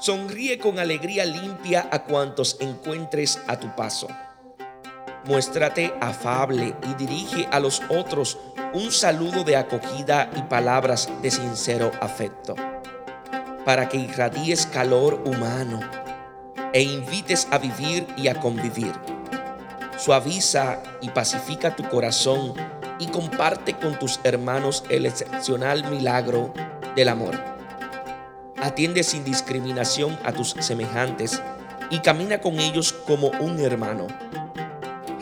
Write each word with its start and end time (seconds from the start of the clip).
Sonríe 0.00 0.60
con 0.60 0.78
alegría 0.78 1.24
limpia 1.24 1.88
a 1.90 2.04
cuantos 2.04 2.56
encuentres 2.60 3.40
a 3.48 3.58
tu 3.58 3.74
paso. 3.74 4.06
Muéstrate 5.24 5.92
afable 6.00 6.76
y 6.88 6.94
dirige 6.94 7.48
a 7.50 7.58
los 7.58 7.82
otros 7.88 8.38
un 8.72 8.92
saludo 8.92 9.42
de 9.42 9.56
acogida 9.56 10.30
y 10.36 10.42
palabras 10.42 11.10
de 11.20 11.32
sincero 11.32 11.90
afecto, 12.00 12.54
para 13.64 13.88
que 13.88 13.96
irradies 13.96 14.66
calor 14.66 15.14
humano 15.26 15.80
e 16.72 16.82
invites 16.82 17.48
a 17.50 17.58
vivir 17.58 18.06
y 18.16 18.28
a 18.28 18.38
convivir. 18.38 18.92
Suaviza 19.98 20.80
y 21.00 21.08
pacifica 21.08 21.74
tu 21.74 21.82
corazón 21.88 22.54
y 23.00 23.08
comparte 23.08 23.74
con 23.74 23.98
tus 23.98 24.20
hermanos 24.22 24.84
el 24.90 25.06
excepcional 25.06 25.90
milagro 25.90 26.54
del 26.94 27.08
amor. 27.08 27.57
Atiende 28.68 29.02
sin 29.02 29.24
discriminación 29.24 30.18
a 30.24 30.32
tus 30.32 30.50
semejantes 30.50 31.40
y 31.88 32.00
camina 32.00 32.42
con 32.42 32.60
ellos 32.60 32.92
como 32.92 33.28
un 33.40 33.58
hermano. 33.60 34.06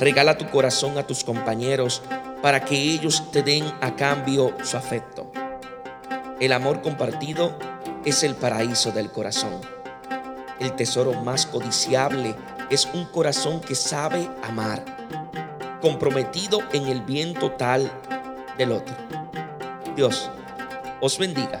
Regala 0.00 0.36
tu 0.36 0.50
corazón 0.50 0.98
a 0.98 1.06
tus 1.06 1.22
compañeros 1.22 2.02
para 2.42 2.64
que 2.64 2.74
ellos 2.74 3.30
te 3.30 3.44
den 3.44 3.64
a 3.80 3.94
cambio 3.94 4.52
su 4.64 4.76
afecto. 4.76 5.30
El 6.40 6.52
amor 6.52 6.82
compartido 6.82 7.56
es 8.04 8.24
el 8.24 8.34
paraíso 8.34 8.90
del 8.90 9.12
corazón. 9.12 9.60
El 10.58 10.74
tesoro 10.74 11.12
más 11.22 11.46
codiciable 11.46 12.34
es 12.68 12.88
un 12.94 13.04
corazón 13.04 13.60
que 13.60 13.76
sabe 13.76 14.28
amar, 14.42 14.84
comprometido 15.80 16.62
en 16.72 16.88
el 16.88 17.00
bien 17.02 17.32
total 17.32 17.88
del 18.58 18.72
otro. 18.72 18.96
Dios 19.94 20.32
os 21.00 21.16
bendiga 21.16 21.60